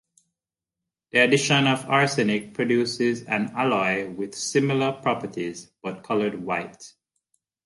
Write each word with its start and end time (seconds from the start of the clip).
The 1.11 1.19
addition 1.19 1.67
of 1.67 1.87
arsenic 1.87 2.55
produces 2.55 3.21
an 3.25 3.51
alloy 3.53 4.09
with 4.09 4.33
similar 4.33 4.93
properties 4.93 5.69
but 5.83 6.01
coloured 6.01 6.41
white. 6.43 6.95